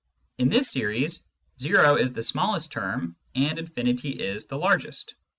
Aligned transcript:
In 0.39 0.49
this 0.49 0.71
series, 0.71 1.23
zero 1.59 1.95
is 1.95 2.11
the 2.11 2.23
smallest 2.23 2.71
term 2.71 3.15
and 3.35 3.59
infinity 3.59 4.09
is 4.09 4.47
the 4.47 4.57
largest. 4.57 5.13